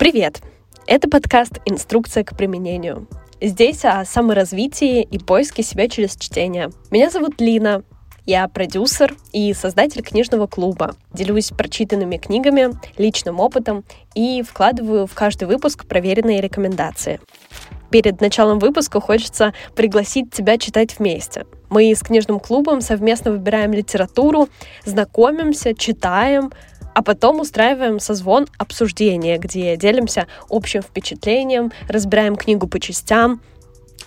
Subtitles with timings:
[0.00, 0.40] Привет!
[0.86, 3.06] Это подкаст «Инструкция к применению».
[3.38, 6.70] Здесь о саморазвитии и поиске себя через чтение.
[6.90, 7.82] Меня зовут Лина,
[8.24, 10.94] я продюсер и создатель книжного клуба.
[11.12, 13.84] Делюсь прочитанными книгами, личным опытом
[14.14, 17.20] и вкладываю в каждый выпуск проверенные рекомендации.
[17.90, 21.44] Перед началом выпуска хочется пригласить тебя читать вместе.
[21.68, 24.48] Мы с книжным клубом совместно выбираем литературу,
[24.84, 26.52] знакомимся, читаем,
[26.94, 33.40] а потом устраиваем созвон обсуждения, где делимся общим впечатлением, разбираем книгу по частям,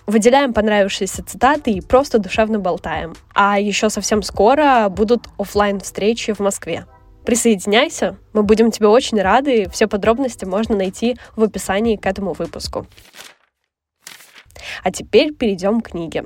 [0.06, 3.16] выделяем понравившиеся цитаты и просто душевно болтаем.
[3.34, 6.86] А еще совсем скоро будут офлайн встречи в Москве.
[7.26, 9.70] Присоединяйся, мы будем тебе очень рады.
[9.70, 12.86] Все подробности можно найти в описании к этому выпуску.
[14.84, 16.26] А теперь перейдем к книге.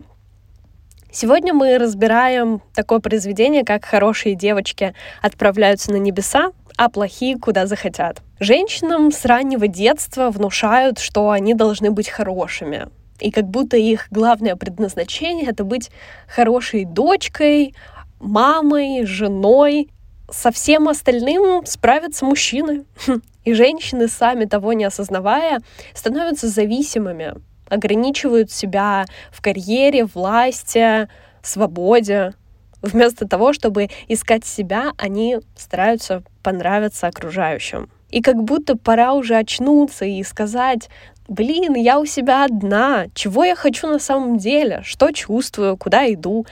[1.19, 8.21] Сегодня мы разбираем такое произведение, как «Хорошие девочки отправляются на небеса, а плохие куда захотят».
[8.39, 12.89] Женщинам с раннего детства внушают, что они должны быть хорошими.
[13.19, 15.89] И как будто их главное предназначение— это быть
[16.27, 17.73] хорошей дочкой,
[18.19, 19.89] мамой, женой.
[20.29, 22.85] Со всем остальным справятся мужчины.
[23.43, 25.61] И женщины, сами того не осознавая,
[25.95, 27.33] становятся зависимыми
[27.69, 31.07] ограничивают себя в карьере, власти,
[31.41, 32.33] свободе.
[32.81, 37.89] Вместо того, чтобы искать себя, они стараются понравиться окружающим.
[38.09, 40.89] И как будто пора уже очнуться и сказать,
[41.27, 46.45] блин, я у себя одна, чего я хочу на самом деле, что чувствую, куда иду,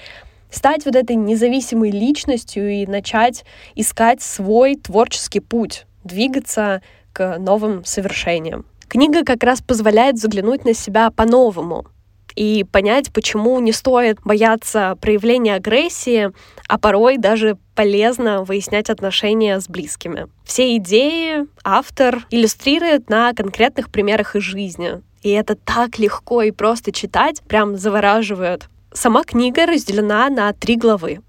[0.50, 6.82] стать вот этой независимой личностью и начать искать свой творческий путь, двигаться
[7.14, 8.66] к новым совершениям.
[8.88, 11.88] Книга как раз позволяет заглянуть на себя по-новому
[12.36, 16.32] и понять, почему не стоит бояться проявления агрессии,
[16.68, 20.28] а порой даже полезно выяснять отношения с близкими.
[20.44, 25.02] Все идеи автор иллюстрирует на конкретных примерах из жизни.
[25.24, 28.70] И это так легко и просто читать, прям завораживает.
[28.94, 31.22] Сама книга разделена на три главы.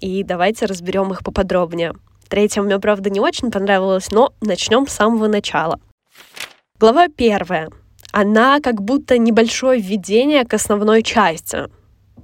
[0.00, 1.94] И давайте разберем их поподробнее.
[2.28, 5.80] Третья мне, правда, не очень понравилась, но начнем с самого начала.
[6.80, 7.70] Глава первая.
[8.12, 11.64] Она как будто небольшое введение к основной части.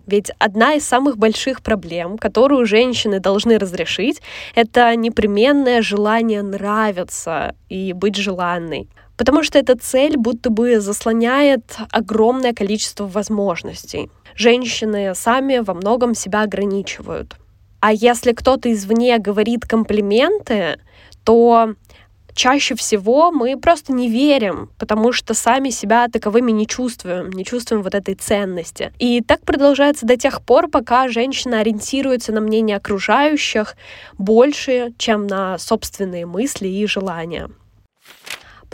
[0.07, 4.23] Ведь одна из самых больших проблем, которую женщины должны разрешить,
[4.55, 8.89] это непременное желание нравиться и быть желанной.
[9.17, 14.09] Потому что эта цель будто бы заслоняет огромное количество возможностей.
[14.37, 17.35] Женщины сами во многом себя ограничивают.
[17.81, 20.79] А если кто-то извне говорит комплименты,
[21.25, 21.75] то
[22.35, 27.83] чаще всего мы просто не верим, потому что сами себя таковыми не чувствуем, не чувствуем
[27.83, 28.93] вот этой ценности.
[28.99, 33.77] И так продолжается до тех пор, пока женщина ориентируется на мнение окружающих
[34.19, 37.49] больше, чем на собственные мысли и желания.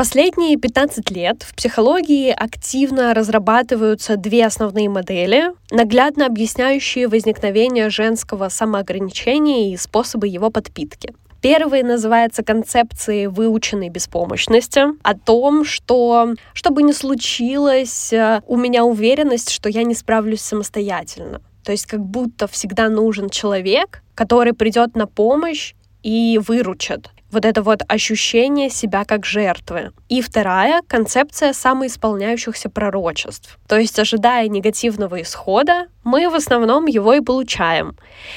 [0.00, 9.75] Последние 15 лет в психологии активно разрабатываются две основные модели, наглядно объясняющие возникновение женского самоограничения
[9.75, 11.12] и способы его подпитки.
[11.40, 18.84] Первый называется концепцией выученной беспомощности, о том, что что бы ни случилось, э, у меня
[18.84, 21.40] уверенность, что я не справлюсь самостоятельно.
[21.64, 27.62] То есть как будто всегда нужен человек, который придет на помощь и выручит вот это
[27.62, 29.92] вот ощущение себя как жертвы.
[30.08, 33.58] И вторая— концепция самоисполняющихся пророчеств.
[33.68, 37.96] То есть, ожидая негативного исхода, мы в основном его и получаем.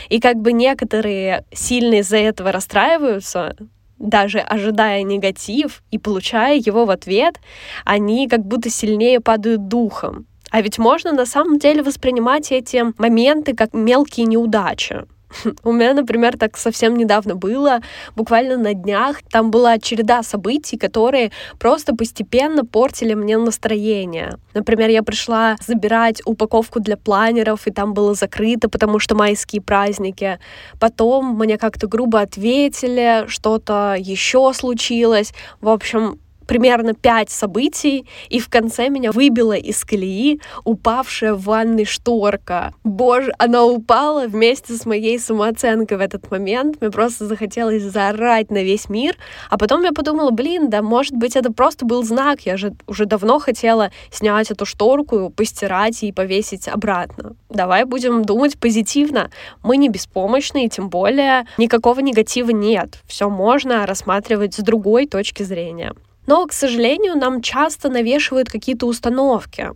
[0.10, 3.56] И как бы некоторые сильно из-за этого расстраиваются,
[4.00, 7.40] даже ожидая негатив и получая его в ответ,
[7.86, 10.28] они как будто сильнее падают духом.
[10.52, 15.06] А ведь можно на самом деле воспринимать эти моменты как мелкие неудачи.
[15.64, 17.80] У меня, например, так совсем недавно было,
[18.16, 19.18] буквально на днях.
[19.32, 24.38] Там была череда событий, которые просто постепенно портили мне настроение.
[24.54, 30.40] Например, я пришла забирать упаковку для планеров, и там было закрыто, потому что майские праздники.
[30.80, 35.34] Потом мне как-то грубо ответили, что-то еще случилось.
[35.62, 41.86] В общем, примерно пять событий, и в конце меня выбила из колеи упавшая в ванной
[41.86, 42.74] шторка.
[42.84, 46.82] Боже, она упала вместе с моей самооценкой в этот момент.
[46.82, 49.18] Мне просто захотелось заорать на весь мир.
[49.50, 52.42] А потом я подумала, блин, да может быть это просто был знак.
[52.42, 57.36] Я же уже давно хотела снять эту шторку, постирать и повесить обратно.
[57.50, 59.30] Давай будем думать позитивно.
[59.62, 63.00] Мы не беспомощны, и тем более никакого негатива нет.
[63.06, 65.94] Все можно рассматривать с другой точки зрения.
[66.26, 69.70] Но, к сожалению, нам часто навешивают какие-то установки.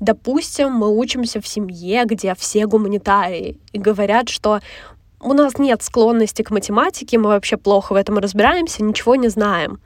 [0.00, 4.60] Допустим, мы учимся в семье, где все гуманитарии, и говорят, что
[5.22, 9.78] у нас нет склонности к математике, мы вообще плохо в этом разбираемся, ничего не знаем.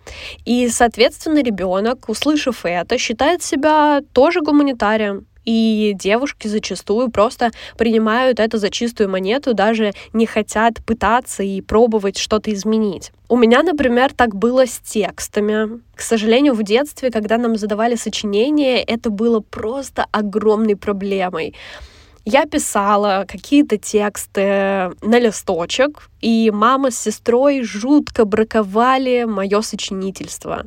[0.45, 5.27] И, соответственно, ребенок, услышав это, считает себя тоже гуманитарием.
[5.45, 12.19] И девушки зачастую просто принимают это за чистую монету, даже не хотят пытаться и пробовать
[12.19, 13.13] что-то изменить.
[13.29, 15.81] У меня, например, так было с текстами.
[15.95, 21.55] К сожалению, в детстве, когда нам задавали сочинения, это было просто огромной проблемой.
[22.27, 30.65] Я писала какие-то тексты на листочек, и мама с сестрой жутко браковали мое сочинительство.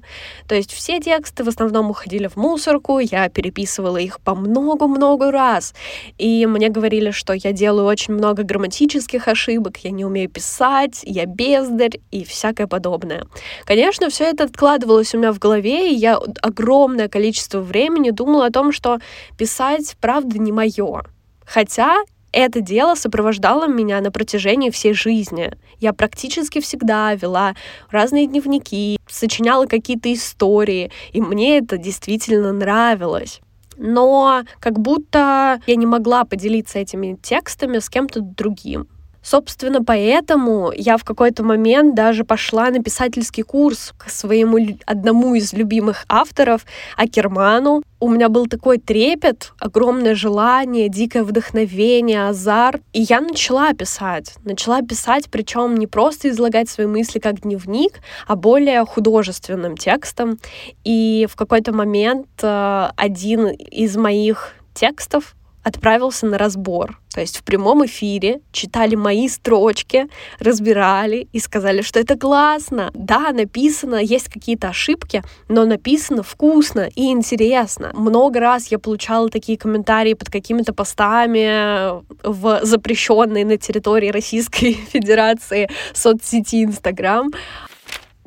[0.48, 5.74] То есть все тексты в основном уходили в мусорку, я переписывала их по много-много раз.
[6.20, 11.26] И мне говорили, что я делаю очень много грамматических ошибок, я не умею писать, я
[11.26, 13.26] бездарь и всякое подобное.
[13.66, 18.52] Конечно, все это откладывалось у меня в голове, и я огромное количество времени думала о
[18.52, 19.00] том, что
[19.40, 21.02] писать, правда, не мое.
[21.48, 21.96] Хотя
[22.34, 25.52] это дело сопровождало меня на протяжении всей жизни.
[25.80, 27.56] Я практически всегда вела
[27.90, 33.42] разные дневники, сочиняла какие-то истории, и мне это действительно нравилось.
[33.78, 38.88] Но как будто я не могла поделиться этими текстами с кем-то другим.
[39.30, 45.52] Собственно, поэтому я в какой-то момент даже пошла на писательский курс к своему одному из
[45.52, 46.62] любимых авторов,
[46.96, 47.84] Акерману.
[48.00, 52.82] У меня был такой трепет, огромное желание, дикое вдохновение, азарт.
[52.94, 54.34] И я начала писать.
[54.46, 60.40] Начала писать, причем не просто излагать свои мысли как дневник, а более художественным текстом.
[60.86, 65.36] И в какой-то момент э, один из моих текстов
[65.68, 66.98] отправился на разбор.
[67.14, 70.08] То есть в прямом эфире читали мои строчки,
[70.40, 72.92] разбирали и сказали, что это классно.
[72.94, 77.92] Да, написано, есть какие-то ошибки, но написано вкусно и интересно.
[77.94, 85.70] Много раз я получала такие комментарии под какими-то постами в запрещенной на территории Российской Федерации
[85.94, 87.32] соцсети Инстаграм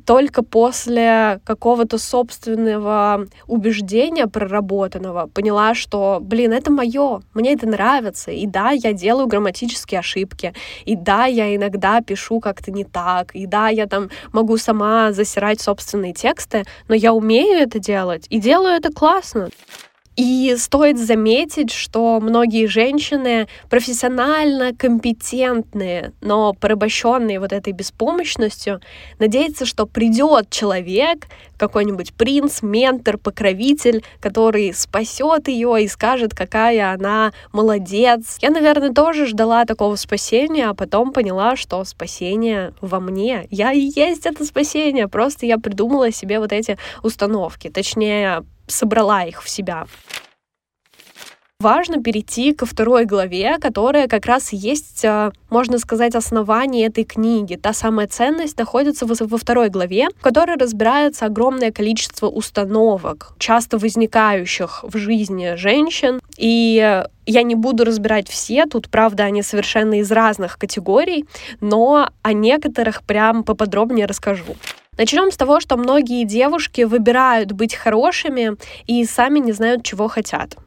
[0.04, 8.30] только после какого-то собственного убеждения проработанного поняла, что, блин, это мое, мне это нравится.
[8.30, 10.54] И да, я делаю грамматические ошибки.
[10.84, 13.34] И да, я иногда пишу как-то не так.
[13.34, 18.40] И да, я там могу сама засирать собственные тексты, но я умею это делать и
[18.40, 19.48] делаю это классно.
[20.16, 28.80] И стоит заметить, что многие женщины профессионально компетентные, но порабощенные вот этой беспомощностью,
[29.18, 31.26] надеются, что придет человек,
[31.56, 38.36] какой-нибудь принц, ментор, покровитель, который спасет ее и скажет, какая она молодец.
[38.40, 43.46] Я, наверное, тоже ждала такого спасения, а потом поняла, что спасение во мне.
[43.50, 49.42] Я и есть это спасение, просто я придумала себе вот эти установки, точнее, собрала их
[49.42, 49.86] в себя
[51.60, 57.56] важно перейти ко второй главе, которая как раз есть, а, можно сказать, основание этой книги.
[57.56, 64.84] Та самая ценность находится во второй главе, в которой разбирается огромное количество установок, часто возникающих
[64.84, 66.20] в жизни женщин.
[66.38, 71.26] И я не буду разбирать все, тут, правда, они совершенно из разных категорий,
[71.60, 74.56] но о некоторых прям поподробнее расскажу.
[75.00, 80.58] Начнем с того, что многие девушки выбирают быть хорошими и сами не знают, чего хотят.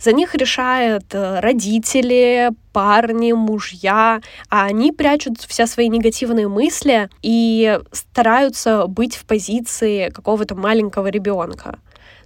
[0.00, 7.78] За них решают э, родители, парни, мужья, а они прячут все свои негативные мысли и
[7.92, 11.78] стараются быть в позиции какого-то маленького ребенка.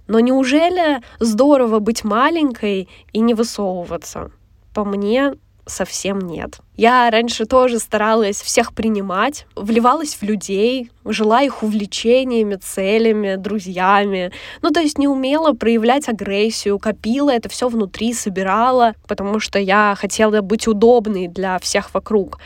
[0.07, 4.31] Но неужели здорово быть маленькой и не высовываться?
[4.73, 5.33] По мне,
[5.71, 6.59] совсем нет.
[6.75, 14.31] Я раньше тоже старалась всех принимать, вливалась в людей, жила их увлечениями, целями, друзьями.
[14.61, 19.95] Ну, то есть не умела проявлять агрессию, копила это все внутри, собирала, потому что я
[19.97, 22.39] хотела быть удобной для всех вокруг.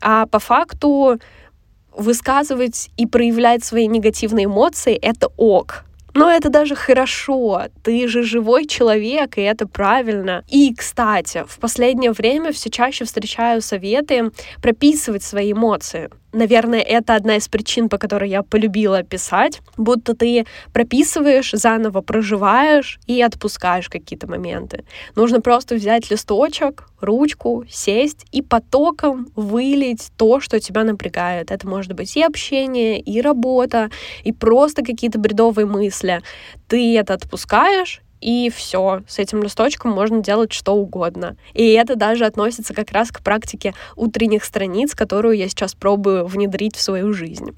[0.00, 1.18] А по факту
[1.96, 5.84] высказывать и проявлять свои негативные эмоции— это ок.
[6.18, 7.62] Но это даже хорошо.
[7.82, 10.44] Ты же живой человек, и это правильно.
[10.48, 17.36] И, кстати, в последнее время все чаще встречаю советы прописывать свои эмоции наверное, это одна
[17.36, 24.26] из причин, по которой я полюбила писать, будто ты прописываешь, заново проживаешь и отпускаешь какие-то
[24.26, 24.84] моменты.
[25.16, 31.50] Нужно просто взять листочек, ручку, сесть и потоком вылить то, что тебя напрягает.
[31.50, 33.90] Это может быть и общение, и работа,
[34.24, 36.22] и просто какие-то бредовые мысли.
[36.66, 41.36] Ты это отпускаешь, и все, с этим листочком можно делать что угодно.
[41.54, 46.76] И это даже относится как раз к практике утренних страниц, которую я сейчас пробую внедрить
[46.76, 47.56] в свою жизнь.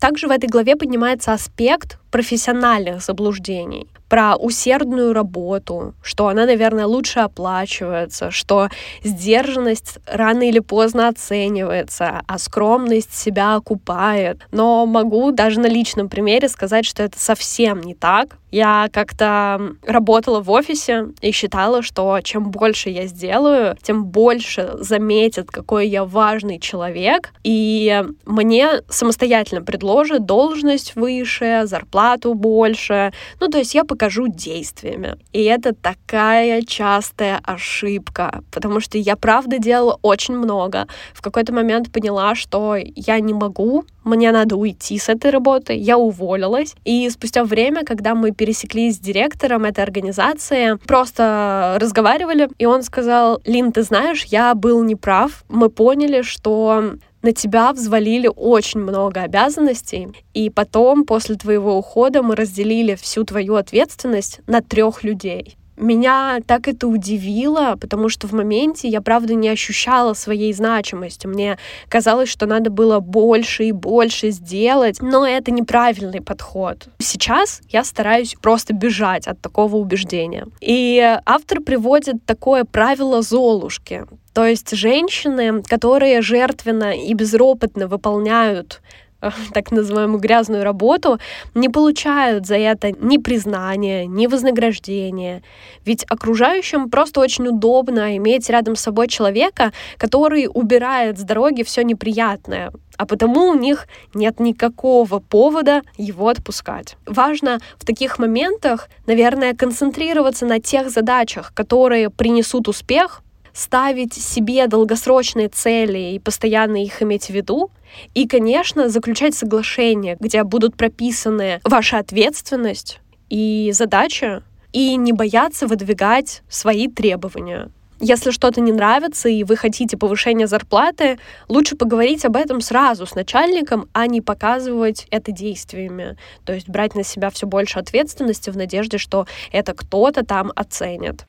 [0.00, 3.86] Также в этой главе поднимается аспект профессиональных заблуждений.
[4.08, 8.68] про усердную работу, что она, наверное, лучше оплачивается, что
[9.02, 14.38] сдержанность рано или поздно оценивается, а скромность себя окупает.
[14.52, 18.36] Но могу даже на личном примере сказать, что это совсем не так.
[18.52, 25.50] Я как-то работала в офисе и считала, что чем больше я сделаю, тем больше заметят,
[25.50, 31.62] какой я важный человек, и мне самостоятельно предложат должность выше,
[32.06, 33.12] зарплату больше.
[33.40, 35.16] Ну, то есть я покажу действиями.
[35.32, 40.86] И это такая частая ошибка, потому что я правда делала очень много.
[41.14, 45.98] В какой-то момент поняла, что я не могу, мне надо уйти с этой работы, я
[45.98, 46.74] уволилась.
[46.84, 53.40] И спустя время, когда мы пересеклись с директором этой организации, просто разговаривали, и он сказал,
[53.46, 60.06] Лин, ты знаешь, я был неправ, мы поняли, что на тебя взвалили очень много обязанностей,
[60.32, 65.56] и потом, после твоего ухода, мы разделили всю твою ответственность на трех людей.
[65.76, 71.26] Меня так это удивило, потому что в моменте я, правда, не ощущала своей значимости.
[71.26, 76.88] Мне казалось, что надо было больше и больше сделать, но это неправильный подход.
[76.98, 80.46] Сейчас я стараюсь просто бежать от такого убеждения.
[80.60, 84.04] И автор приводит такое правило Золушки.
[84.32, 88.82] То есть женщины, которые жертвенно и безропотно выполняют
[89.52, 91.18] так называемую грязную работу,
[91.54, 95.42] не получают за это ни признания, ни вознаграждения.
[95.84, 101.82] Ведь окружающим просто очень удобно иметь рядом с собой человека, который убирает с дороги все
[101.82, 106.96] неприятное, а потому у них нет никакого повода его отпускать.
[107.06, 113.22] Важно в таких моментах, наверное, концентрироваться на тех задачах, которые принесут успех,
[113.56, 117.70] ставить себе долгосрочные цели и постоянно их иметь в виду,
[118.14, 126.42] и, конечно, заключать соглашения, где будут прописаны ваша ответственность и задача, и не бояться выдвигать
[126.50, 127.70] свои требования.
[127.98, 133.14] Если что-то не нравится и вы хотите повышения зарплаты, лучше поговорить об этом сразу с
[133.14, 136.18] начальником, а не показывать это действиями.
[136.44, 141.24] То есть брать на себя все больше ответственности в надежде, что это кто-то там оценит.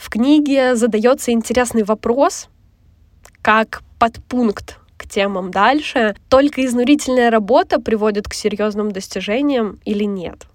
[0.00, 2.48] В книге задается интересный вопрос,
[3.42, 10.46] как подпункт к темам дальше, только изнурительная работа приводит к серьезным достижениям или нет.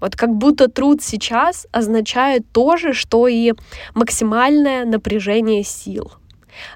[0.00, 3.54] Вот как будто труд сейчас означает то же, что и
[3.94, 6.12] максимальное напряжение сил.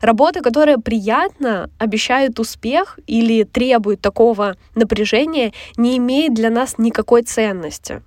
[0.00, 8.02] Работа, которая приятна, обещает успех или требует такого напряжения, не имеет для нас никакой ценности.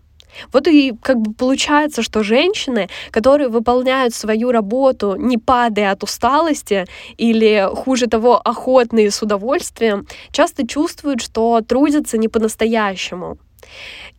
[0.51, 6.85] Вот и как бы получается, что женщины, которые выполняют свою работу, не падая от усталости
[7.17, 13.37] или, хуже того, охотные с удовольствием, часто чувствуют, что трудятся не по-настоящему.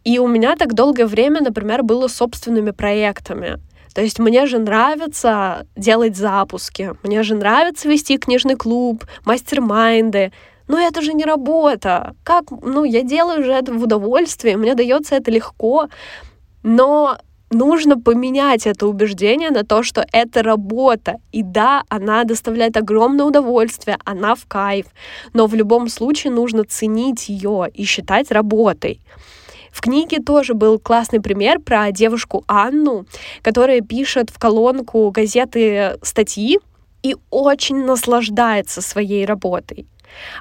[0.04, 3.58] И у меня так долгое время, например, было собственными проектами.
[3.94, 10.32] То есть мне же нравится делать запуски, мне же нравится вести книжный клуб, мастер-майнды,
[10.68, 12.14] но это же не работа.
[12.24, 15.88] Как, ну, я делаю же это в удовольствии, мне дается это легко,
[16.62, 17.18] но
[17.50, 21.16] нужно поменять это убеждение на то, что это работа.
[21.32, 24.86] И да, она доставляет огромное удовольствие, она в кайф,
[25.32, 29.00] но в любом случае нужно ценить ее и считать работой.
[29.70, 33.06] В книге тоже был классный пример про девушку Анну,
[33.42, 36.60] которая пишет в колонку газеты статьи
[37.02, 39.86] и очень наслаждается своей работой.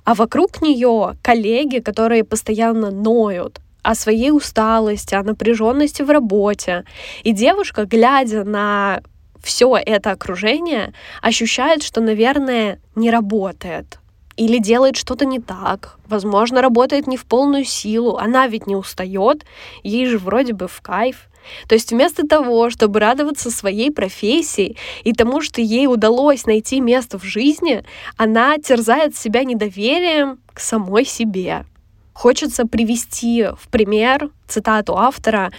[0.04, 6.86] А вокруг нее коллеги, которые постоянно ноют о своей усталости, о напряженности в работе.
[7.24, 9.02] И девушка, глядя на
[9.44, 14.00] все это окружение, ощущает, что, наверное, не работает.
[14.36, 15.98] Или делает что-то не так.
[16.08, 18.18] Возможно, работает не в полную силу.
[18.18, 19.46] Она ведь не устает.
[19.84, 21.30] Ей же вроде бы в кайф.
[21.68, 27.20] То есть вместо того, чтобы радоваться своей профессии и тому, что ей удалось найти место
[27.20, 27.84] в жизни,
[28.18, 31.66] она терзает себя недоверием к самой себе.
[32.14, 35.52] Хочется привести в пример цитату автора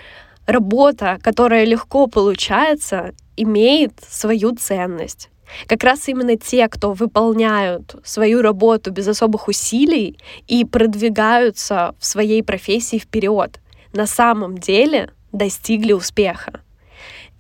[0.47, 5.31] «Работа, которая легко получается, имеет свою ценность».
[5.67, 12.43] Как раз именно те, кто выполняют свою работу без особых усилий и продвигаются в своей
[12.43, 13.61] профессии вперед,
[13.93, 16.61] на самом деле достигли успеха.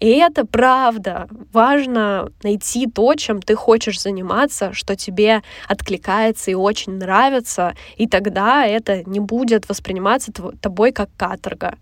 [0.00, 1.28] И это правда.
[1.52, 8.66] Важно найти то, чем ты хочешь заниматься, что тебе откликается и очень нравится, и тогда
[8.66, 11.78] это не будет восприниматься тобой как каторга.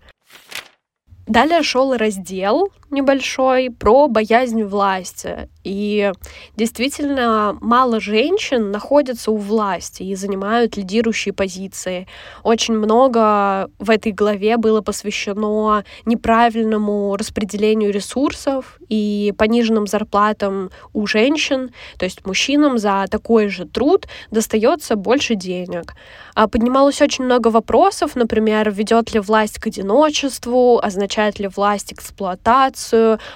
[1.25, 5.49] Далее шел раздел небольшой про боязнь власти.
[5.63, 6.11] И
[6.57, 12.07] действительно мало женщин находятся у власти и занимают лидирующие позиции.
[12.43, 21.71] Очень много в этой главе было посвящено неправильному распределению ресурсов и пониженным зарплатам у женщин.
[21.97, 25.93] То есть мужчинам за такой же труд достается больше денег.
[26.35, 32.82] А поднималось очень много вопросов, например, ведет ли власть к одиночеству, означает ли власть эксплуатацию,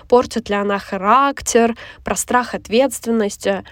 [0.08, 3.64] портит ли она характер, про страх ответственности.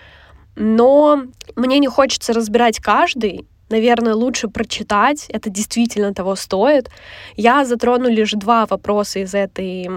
[0.56, 1.24] Но
[1.56, 6.90] мне не хочется разбирать каждый, наверное, лучше прочитать, это действительно того стоит.
[7.36, 9.90] Я затрону лишь два вопроса из этой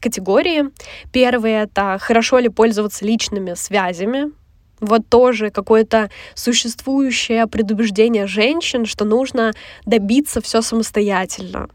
[0.00, 0.64] категории.
[1.12, 4.32] Первый— это хорошо ли пользоваться личными связями,
[4.80, 9.52] вот тоже какое-то существующее предубеждение женщин, что нужно
[9.86, 11.68] добиться все самостоятельно.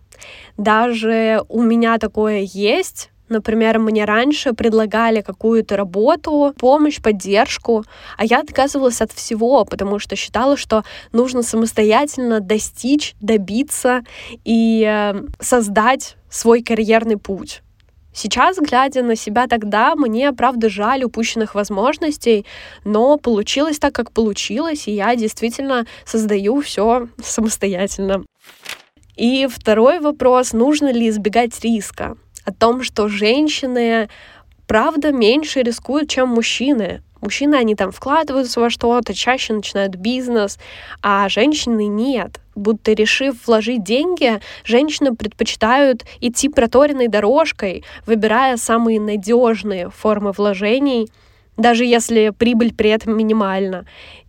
[0.57, 7.85] Даже у меня такое есть, Например, мне раньше предлагали какую-то работу, помощь, поддержку,
[8.17, 14.01] а я отказывалась от всего, потому что считала, что нужно самостоятельно достичь, добиться
[14.43, 17.61] и э, создать свой карьерный путь.
[18.11, 22.45] Сейчас, глядя на себя тогда, мне, правда, жаль упущенных возможностей,
[22.83, 28.25] но получилось так, как получилось, и я действительно создаю все самостоятельно.
[29.15, 32.17] И второй вопрос, нужно ли избегать риска?
[32.49, 34.09] О том, что женщины,
[34.65, 37.03] правда, меньше рискуют, чем мужчины.
[37.21, 40.57] Мужчины, они там вкладываются во что-то, чаще начинают бизнес,
[41.03, 42.39] а женщины нет.
[42.55, 51.09] Будто решив вложить деньги, женщины предпочитают идти проторенной дорожкой, выбирая самые надежные формы вложений,
[51.55, 53.85] даже если прибыль при этом минимальна.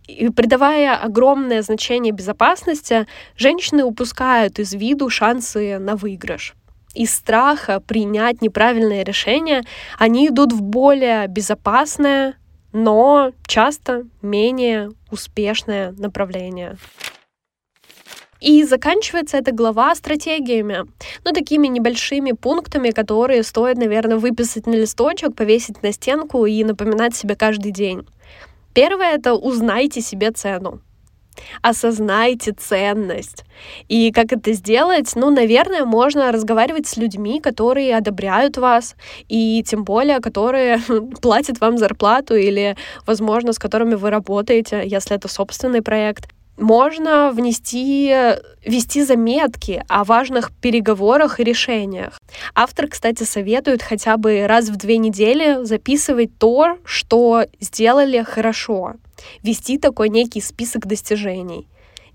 [0.07, 6.53] И придавая огромное значение безопасности, женщины упускают из виду шансы на выигрыш
[6.93, 9.63] из страха принять неправильное решение,
[9.97, 12.35] они идут в более безопасное,
[12.73, 16.77] но часто менее успешное направление.
[18.39, 20.85] И заканчивается эта глава стратегиями,
[21.23, 27.15] ну, такими небольшими пунктами, которые стоит, наверное, выписать на листочек, повесить на стенку и напоминать
[27.15, 28.07] себе каждый день.
[28.73, 30.81] Первое— это узнайте себе цену
[31.61, 33.45] осознайте ценность.
[33.87, 35.11] И как это сделать?
[35.15, 38.95] Ну, наверное, можно разговаривать с людьми, которые одобряют вас,
[39.27, 40.79] и тем более, которые
[41.21, 48.13] платят вам зарплату или, возможно, с которыми вы работаете, если это собственный проект можно внести,
[48.65, 52.19] вести заметки о важных переговорах и решениях.
[52.53, 58.93] Автор, кстати, советует хотя бы раз в две недели записывать то, что сделали хорошо.
[59.43, 61.67] Вести такой некий список достижений.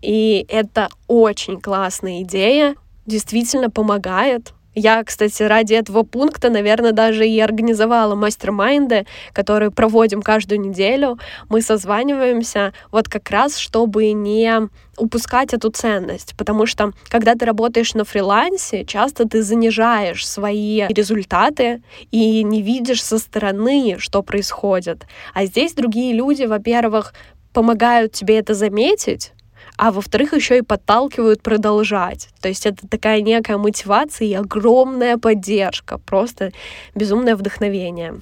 [0.03, 7.41] И это очень классная идея, действительно помогает я, кстати, ради этого пункта, наверное, даже и
[7.41, 11.19] организовала мастер-майнды, которые проводим каждую неделю.
[11.49, 17.95] Мы созваниваемся вот как раз, чтобы не упускать эту ценность, потому что когда ты работаешь
[17.95, 25.07] на фрилансе, часто ты занижаешь свои результаты и не видишь со стороны, что происходит.
[25.33, 27.15] А здесь другие люди, во-первых,
[27.55, 29.33] помогают тебе это заметить,
[29.77, 32.29] а во-вторых, еще и подталкивают продолжать.
[32.41, 36.53] То есть это такая некая мотивация и огромная поддержка, просто
[36.95, 38.21] безумное вдохновение.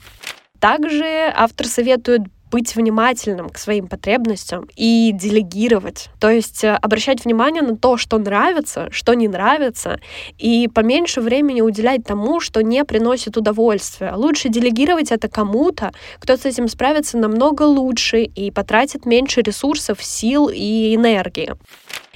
[0.58, 2.22] Также автор советует
[2.54, 6.08] быть внимательным к своим потребностям и делегировать.
[6.20, 9.98] То есть э, обращать внимание на то, что нравится, что не нравится,
[10.38, 14.12] и поменьше времени уделять тому, что не приносит удовольствия.
[14.14, 15.90] Лучше делегировать это кому-то,
[16.20, 21.54] кто с этим справится намного лучше и потратит меньше ресурсов, сил и энергии.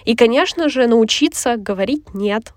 [0.05, 2.53] И, конечно же, научиться говорить «нет».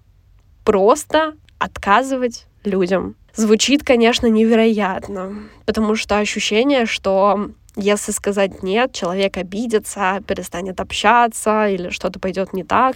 [0.63, 3.15] Просто отказывать людям.
[3.33, 11.89] Звучит, конечно, невероятно, потому что ощущение, что если сказать нет, человек обидится, перестанет общаться или
[11.89, 12.95] что-то пойдет не так.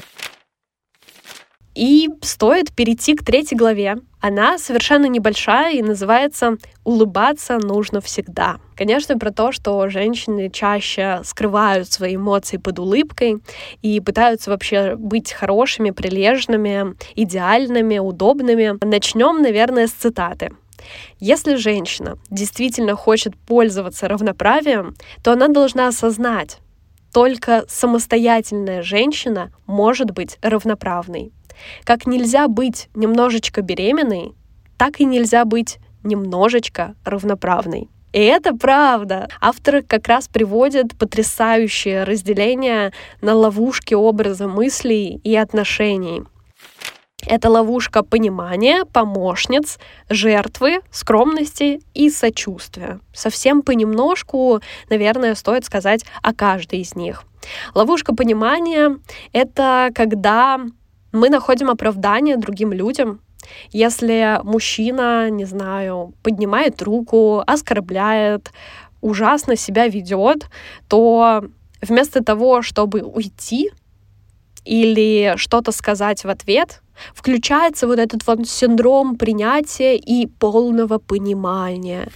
[1.75, 3.97] И стоит перейти к третьей главе.
[4.21, 8.59] Она совершенно небольшая и называется «Улыбаться нужно всегда».
[8.77, 13.41] Конечно, про то, что женщины чаще скрывают свои эмоции под улыбкой
[13.81, 18.77] и пытаются вообще быть хорошими, прилежными, идеальными, удобными.
[18.83, 20.51] Начнем, наверное, с цитаты.
[21.19, 26.59] Если женщина действительно хочет пользоваться равноправием, то она должна осознать,
[27.15, 31.31] только самостоятельная женщина может быть равноправной.
[31.85, 34.33] Как нельзя быть немножечко беременной,
[34.77, 37.88] так и нельзя быть немножечко равноправной.
[38.11, 39.29] И это правда.
[39.39, 46.23] Автор как раз приводит потрясающее разделение на ловушки образа мыслей и отношений.
[47.27, 52.99] Это ловушка понимания, помощниц, жертвы, скромности и сочувствия.
[53.13, 57.23] Совсем понемножку, наверное, стоит сказать о каждой из них.
[57.73, 58.97] Ловушка понимания—
[59.33, 60.59] это когда
[61.11, 63.21] мы находим оправдание другим людям,
[63.71, 68.51] если мужчина, не знаю, поднимает руку, оскорбляет,
[69.01, 70.49] ужасно себя ведет,
[70.88, 71.45] то
[71.81, 73.71] вместо того, чтобы уйти
[74.63, 76.81] или что-то сказать в ответ,
[77.13, 82.10] включается вот этот вот синдром принятия и полного понимания.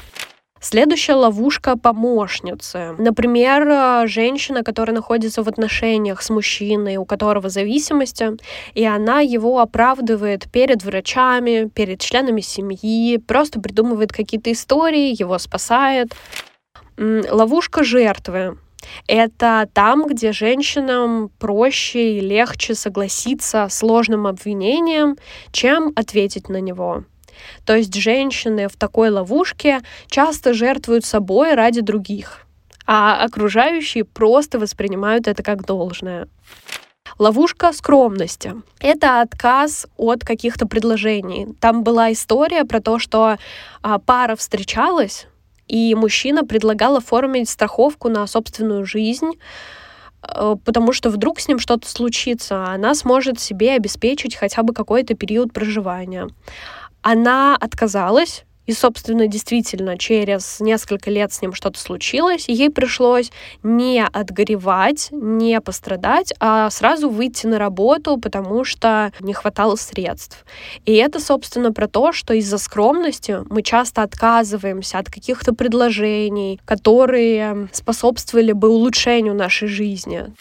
[0.61, 2.93] Следующая ловушка помощницы.
[2.97, 8.31] Например, женщина, которая находится в отношениях с мужчиной, у которого зависимости,
[8.73, 16.13] и она его оправдывает перед врачами, перед членами семьи, просто придумывает какие-то истории, его спасает.
[16.97, 18.57] Ловушка жертвы.
[19.07, 25.17] Это там, где женщинам проще и легче согласиться с сложным обвинением,
[25.51, 27.03] чем ответить на него.
[27.65, 32.45] То есть женщины в такой ловушке часто жертвуют собой ради других,
[32.85, 36.27] а окружающие просто воспринимают это как должное.
[37.17, 38.53] Ловушка скромности.
[38.79, 41.55] Это отказ от каких-то предложений.
[41.59, 43.37] Там была история про то, что
[43.81, 45.27] а, пара встречалась,
[45.69, 49.31] и мужчина предлагал оформить страховку на собственную жизнь,
[50.21, 54.73] э, потому что вдруг с ним что-то случится, а она сможет себе обеспечить хотя бы
[54.73, 56.27] какой-то период проживания.
[57.01, 63.31] Она отказалась, и, собственно, действительно, через несколько лет с ним что-то случилось, ей пришлось
[63.63, 70.45] не отгоревать, не пострадать, а сразу выйти на работу, потому что не хватало средств.
[70.85, 77.69] И это, собственно, про то, что из-за скромности мы часто отказываемся от каких-то предложений, которые
[77.71, 80.31] способствовали бы улучшению нашей жизни.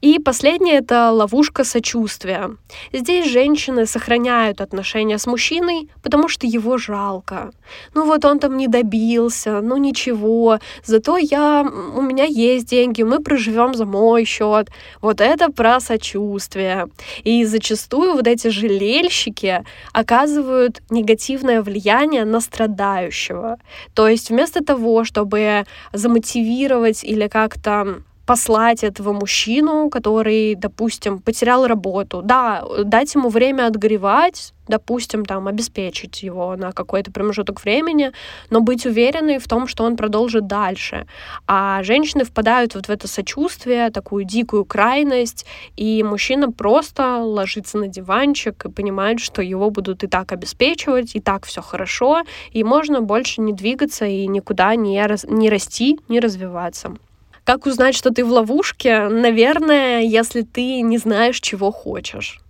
[0.00, 2.56] И последнее— это ловушка сочувствия.
[2.92, 7.52] Здесь женщины сохраняют отношения с мужчиной, потому что его жалко.
[7.94, 13.20] Ну вот он там не добился, ну ничего, зато я, у меня есть деньги, мы
[13.20, 14.68] проживем за мой счет.
[15.00, 16.88] Вот это про сочувствие.
[17.24, 23.58] И зачастую вот эти жалельщики оказывают негативное влияние на страдающего.
[23.94, 32.22] То есть вместо того, чтобы замотивировать или как-то послать этого мужчину, который, допустим, потерял работу.
[32.22, 38.12] Да, дать ему время отгоревать, допустим, там, обеспечить его на какой-то промежуток времени,
[38.50, 41.06] но быть уверенной в том, что он продолжит дальше.
[41.46, 47.88] А женщины впадают вот в это сочувствие, такую дикую крайность, и мужчина просто ложится на
[47.88, 53.00] диванчик и понимает, что его будут и так обеспечивать, и так все хорошо, и можно
[53.00, 56.96] больше не двигаться и никуда не, не расти, не развиваться.
[57.44, 59.08] Как узнать, что ты в ловушке?
[59.08, 62.40] Наверное, если ты не знаешь, чего хочешь.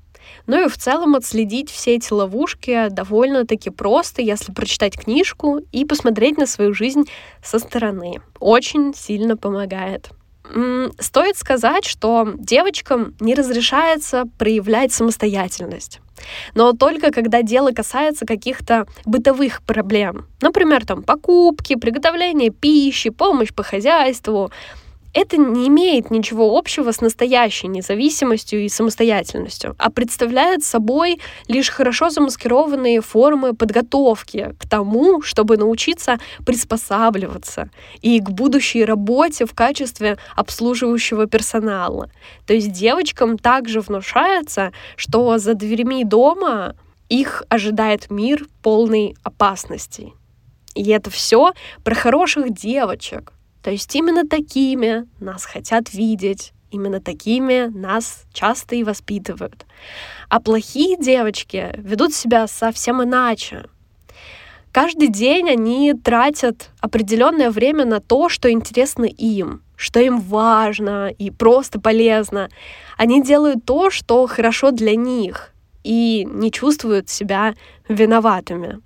[0.47, 6.37] Ну и в целом отследить все эти ловушки довольно-таки просто, если прочитать книжку и посмотреть
[6.37, 7.05] на свою жизнь
[7.43, 8.21] со стороны.
[8.39, 10.11] Очень сильно помогает.
[10.99, 16.01] Стоит сказать, что девочкам не разрешается проявлять самостоятельность.
[16.55, 20.27] Но только когда дело касается каких-то бытовых проблем.
[20.41, 24.51] Например, там покупки, приготовление пищи, помощь по хозяйству,
[25.15, 32.11] это не имеет ничего общего с настоящей независимостью и самостоятельностью, а представляет собой лишь хорошо
[32.11, 37.71] замаскированные формы подготовки к тому, чтобы научиться приспосабливаться
[38.01, 42.11] и к будущей работе в качестве обслуживающего персонала.
[42.47, 46.75] То есть девочкам также внушается, что за дверьми дома
[47.09, 50.15] их ожидает мир полный опасностей.
[50.75, 51.53] И это все
[51.85, 58.85] про хороших девочек, то есть именно такими нас хотят видеть, именно такими нас часто и
[58.85, 59.67] воспитывают.
[60.29, 63.67] А плохие девочки ведут себя совсем иначе.
[64.73, 71.31] Каждый день они тратят определенное время на то, что интересно им, что им важно и
[71.31, 72.49] просто полезно.
[72.97, 75.53] Они делают то, что хорошо для них,
[75.85, 77.55] и не чувствуют себя
[77.87, 78.81] виноватыми.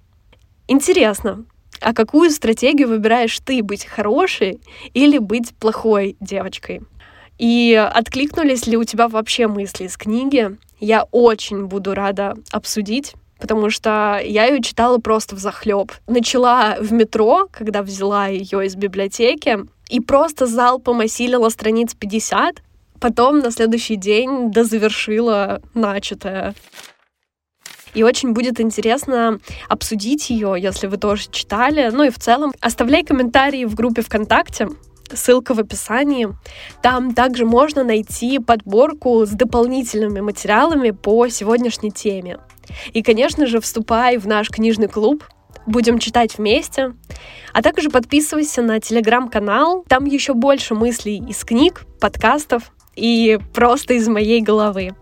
[0.66, 1.44] Интересно,
[1.80, 4.60] а какую стратегию выбираешь ты, быть хорошей
[4.94, 6.82] или быть плохой девочкой?
[7.38, 10.56] И откликнулись ли у тебя вообще мысли из книги?
[10.80, 15.92] Я очень буду рада обсудить потому что я ее читала просто в захлеб.
[16.06, 19.58] Начала в метро, когда взяла ее из библиотеки,
[19.88, 22.62] и просто залпом осилила страниц 50,
[22.98, 26.54] потом на следующий день дозавершила начатое.
[27.96, 31.88] И очень будет интересно обсудить ее, если вы тоже читали.
[31.90, 34.68] Ну и в целом оставляй комментарии в группе ВКонтакте.
[35.10, 36.28] Ссылка в описании.
[36.82, 42.38] Там также можно найти подборку с дополнительными материалами по сегодняшней теме.
[42.92, 45.24] И, конечно же, вступай в наш книжный клуб,
[45.64, 46.94] будем читать вместе.
[47.54, 54.06] А также подписывайся на телеграм-канал, там еще больше мыслей из книг, подкастов и просто из
[54.06, 54.92] моей головы.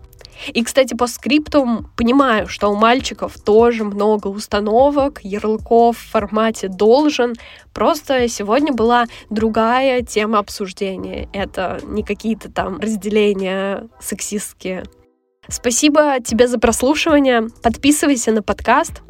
[0.47, 7.33] И, кстати, по скриптум понимаю, что у мальчиков тоже много установок, ярлыков в формате «должен».
[7.73, 11.29] Просто сегодня была другая тема обсуждения.
[11.33, 14.83] Это не какие-то там разделения сексистские.
[15.47, 17.49] Спасибо тебе за прослушивание.
[17.61, 19.01] Подписывайся на подкаст,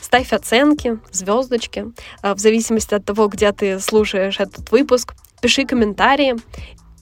[0.00, 1.86] ставь оценки, звездочки,
[2.22, 5.14] э, в зависимости от того, где ты слушаешь этот выпуск.
[5.40, 6.36] Пиши комментарии.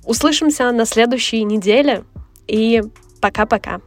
[0.05, 2.05] Услышимся на следующей неделе.
[2.49, 2.83] И
[3.22, 3.80] Пока-пока.